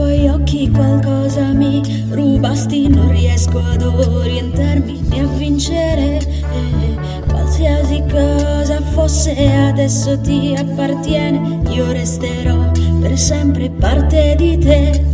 occhi 0.00 0.70
qualcosa 0.70 1.52
mi 1.52 1.80
rubasti, 2.10 2.88
non 2.88 3.10
riesco 3.10 3.58
ad 3.58 3.82
orientarmi 3.82 5.00
né 5.08 5.20
a 5.20 5.26
vincere. 5.26 6.18
Eh, 6.18 7.24
qualsiasi 7.26 8.02
cosa 8.10 8.80
fosse 8.92 9.34
adesso 9.52 10.20
ti 10.20 10.54
appartiene, 10.56 11.62
io 11.70 11.90
resterò 11.92 12.70
per 13.00 13.18
sempre 13.18 13.70
parte 13.70 14.34
di 14.36 14.58
te. 14.58 15.04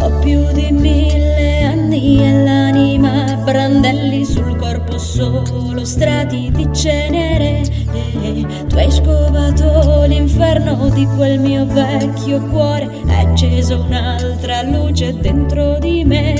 Ho 0.00 0.18
più 0.18 0.44
di 0.52 0.72
mille 0.72 1.62
anni 1.62 2.24
e 2.24 2.42
l'anima 2.42 3.36
brandelli 3.44 4.24
sul 4.24 4.56
corpo 4.56 4.98
solo 4.98 5.84
strati 5.84 6.50
di 6.52 6.68
cenere. 6.72 7.62
E 7.92 8.44
tu 8.66 8.76
hai 8.76 8.90
scovato 8.90 10.04
l'inferno 10.06 10.63
di 10.94 11.06
quel 11.16 11.40
mio 11.40 11.66
vecchio 11.66 12.40
cuore, 12.50 12.88
hai 13.08 13.26
acceso 13.26 13.80
un'altra 13.80 14.62
luce 14.62 15.12
dentro 15.18 15.78
di 15.78 16.04
me. 16.04 16.34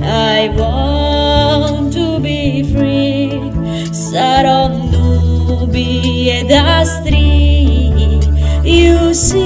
I 0.00 0.48
want 0.56 1.92
to 1.94 2.20
be 2.20 2.64
free, 2.72 3.50
sarò 3.90 4.68
nubi 4.68 6.30
ed 6.30 6.50
astri. 6.52 7.84
You 8.62 9.12
see, 9.12 9.45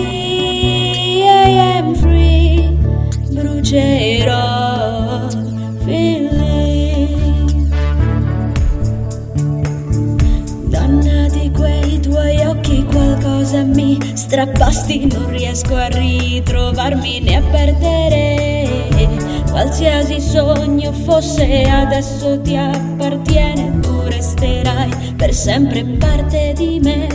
strappasti, 14.21 15.07
non 15.07 15.30
riesco 15.30 15.74
a 15.74 15.87
ritrovarmi 15.87 17.21
né 17.21 17.37
a 17.37 17.43
perdere. 17.43 19.09
Qualsiasi 19.51 20.21
sogno 20.21 20.93
fosse 20.93 21.63
adesso 21.63 22.38
ti 22.43 22.54
appartiene, 22.54 23.80
tu 23.80 24.02
resterai 24.02 25.15
per 25.16 25.32
sempre 25.32 25.85
parte 25.85 26.52
di 26.54 26.80
me. 26.82 27.09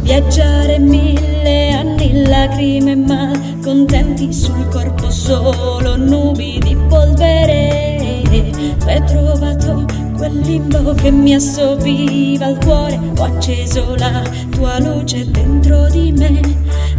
Viaggiare 0.00 0.78
mille 0.78 1.72
anni, 1.72 2.24
lacrime 2.26 2.96
malcontenti 2.96 4.32
sul 4.32 4.66
corpo 4.68 5.10
solo 5.10 5.96
nubi 5.96 6.58
di 6.58 6.74
polvere 6.88 7.47
quel 10.18 10.36
limbo 10.40 10.92
che 10.94 11.12
mi 11.12 11.32
assopiva 11.32 12.46
al 12.46 12.58
cuore, 12.58 12.98
ho 13.16 13.22
acceso 13.22 13.94
la 13.96 14.22
tua 14.50 14.80
luce 14.80 15.30
dentro 15.30 15.86
di 15.88 16.12
me. 16.12 16.40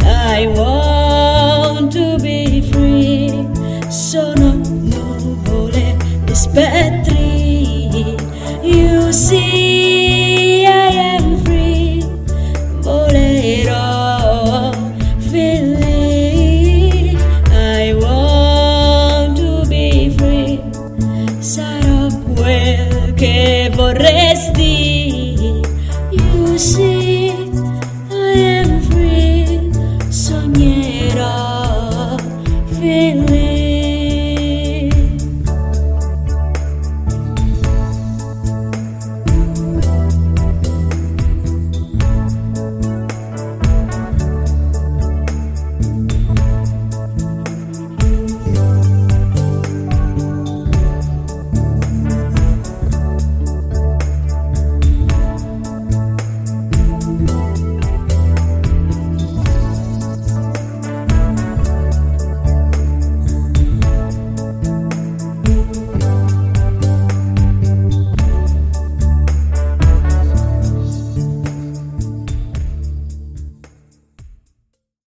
I 0.02 0.46
want 0.46 1.92
to 1.92 2.16
be 2.16 2.62
free, 2.72 3.46
sono 3.88 4.54
nuvole 4.54 5.96
e 6.24 6.34
spettri, 6.34 8.16
you 8.62 9.12
see. 9.12 9.89